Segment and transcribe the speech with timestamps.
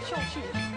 [0.00, 0.73] 妹妹，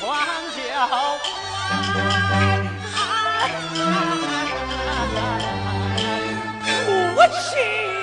[0.00, 0.16] 荒
[0.56, 1.18] 郊。
[6.86, 7.93] 夫妻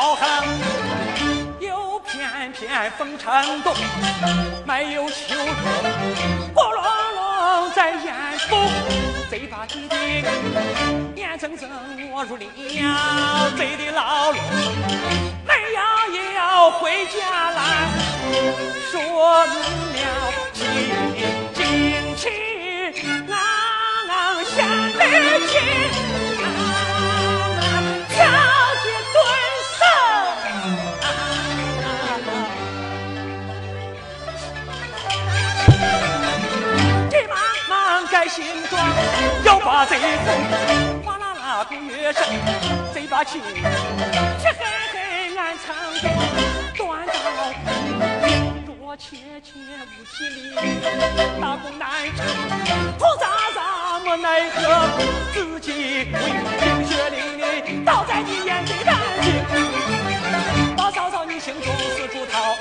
[0.00, 0.24] 见贼太暴横，
[1.60, 3.74] 又偏偏风尘动，
[4.64, 5.44] 没有羞辱，
[6.54, 6.82] 火隆
[7.14, 8.14] 隆在眼
[8.48, 8.56] 头，
[9.30, 9.76] 贼把贼
[10.22, 10.30] 的
[11.16, 11.68] 眼睁睁
[12.12, 12.42] 我入了
[13.58, 14.40] 贼的牢笼，
[15.46, 17.60] 没要也要回家来，
[18.90, 19.54] 说明
[19.92, 20.02] 了
[20.54, 20.64] 情
[38.20, 38.78] 忙改新装，
[39.44, 42.22] 要把贼哄，哗啦啦鼓乐声，
[42.92, 44.62] 贼把情，漆黑
[44.92, 46.06] 黑暗藏着，
[46.76, 47.12] 断刀。
[48.78, 49.48] 我切切
[49.86, 50.52] 无气力，
[51.40, 52.26] 打工难成，
[52.98, 53.24] 苦咋
[53.54, 53.58] 咋
[54.00, 54.60] 没奈何，
[55.32, 56.12] 自己为
[56.60, 59.32] 冰血淋淋，倒在你眼最干净。
[60.76, 62.54] 大嫂嫂，你心中是主头，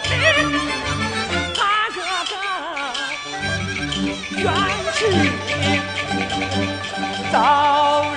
[4.42, 4.54] 愿
[4.94, 5.06] 去
[7.32, 8.09] 早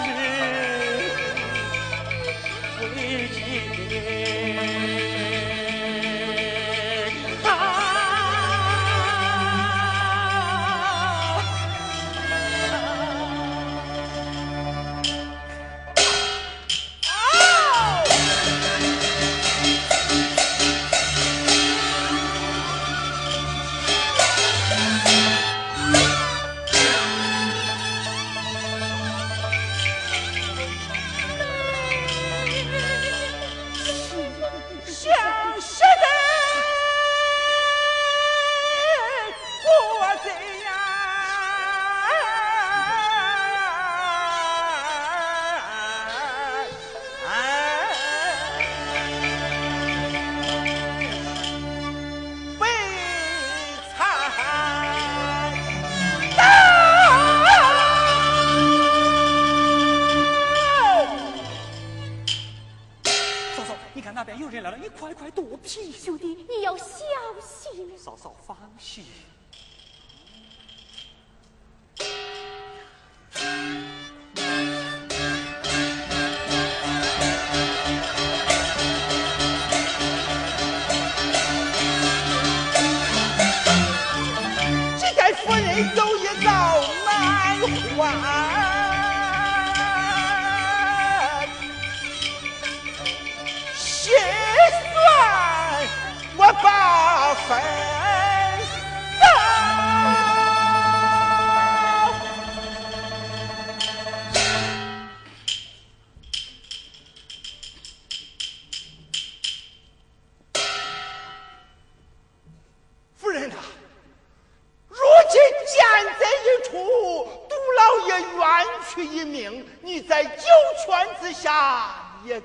[68.04, 68.16] 哥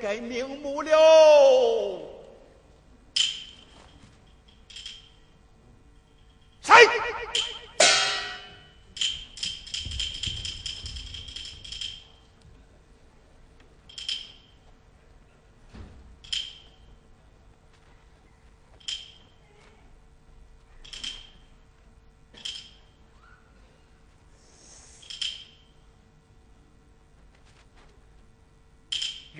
[0.01, 0.91] 该瞑目了。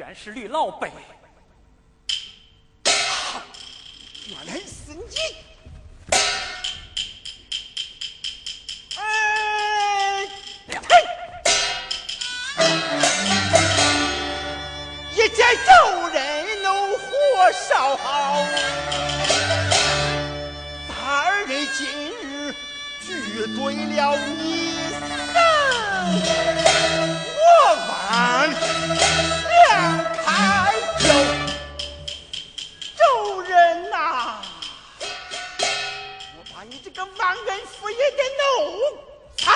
[0.08, 0.90] 原是吕老辈，
[2.86, 5.18] 原来是你！
[8.96, 10.24] 哎，
[15.12, 17.12] 一见仇人怒火
[17.52, 18.00] 烧，
[21.04, 21.86] 二人今
[22.24, 22.56] 日
[23.06, 23.12] 聚
[23.58, 24.78] 对了你
[25.34, 25.36] 生，
[27.36, 27.42] 我
[27.90, 27.98] 问。
[30.16, 31.08] 开酒，
[32.98, 34.42] 周人呐，
[35.00, 38.44] 我把你这个忘恩负义的奴
[39.38, 39.52] 才，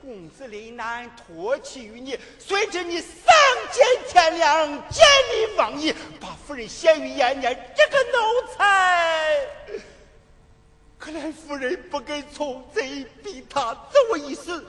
[0.00, 3.34] 公子岭南托起于你，随着你丧
[3.70, 4.36] 尽天。
[4.38, 8.18] 良，见利忘义，把夫人陷于眼前，这个奴
[8.56, 9.46] 才。
[10.98, 14.64] 可怜夫人不肯从贼，逼他走一死，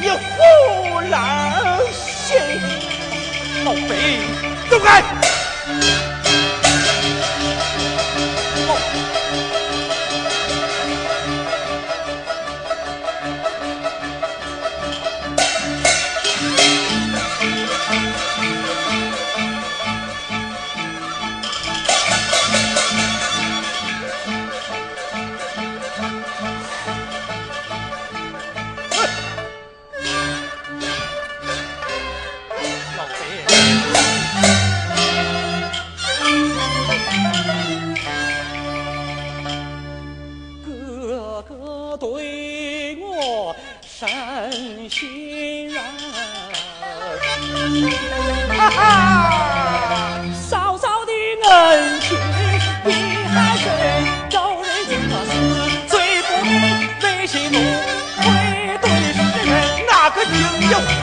[0.00, 2.38] 你胡狼心，
[3.66, 4.22] 老贼，
[4.70, 5.02] 走开！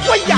[0.10, 0.38] 我演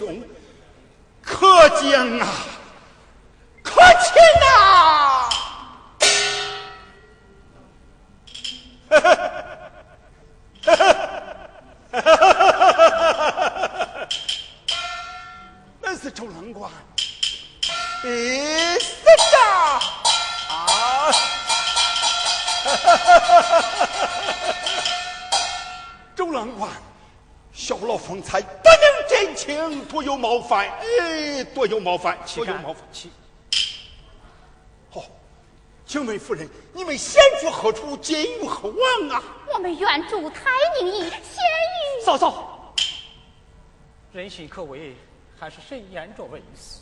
[0.00, 0.22] 勇
[1.22, 2.26] 可敬啊
[3.62, 5.28] 可亲啊。
[29.86, 30.68] 多有冒犯。
[31.00, 32.84] 哎，多有冒犯，多有冒犯。
[34.90, 35.04] 好，
[35.86, 39.22] 请问夫人，你们先去何处，今于何往啊？
[39.54, 42.74] 我们愿助太宁邑，先于嫂嫂，
[44.12, 44.96] 人心可畏，
[45.38, 46.80] 还是慎言着为是？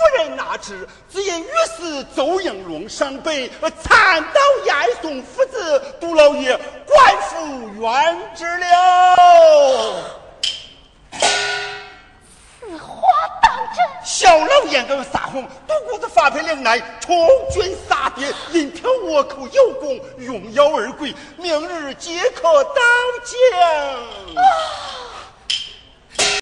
[0.00, 3.50] 夫人哪知，只因遇事周应龙上北，
[3.82, 10.04] 惨遭严嵩父子，杜老爷官复原职了。
[12.60, 13.02] 此话
[13.42, 13.84] 当真？
[14.02, 22.74] 小老爷跟撒谎，杜姑子发配岭南，充军杀敌，因听倭寇有功，荣耀而归，明日即可当
[23.22, 24.40] 将。